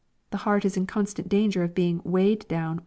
[0.31, 2.79] —The heart is in constant danger of being "weighed down